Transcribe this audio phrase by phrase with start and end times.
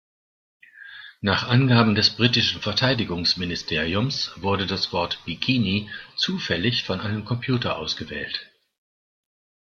[1.21, 8.51] Nach Angaben des britischen Verteidigungsministeriums wurde das Wort "Bikini" zufällig von einem Computer ausgewählt.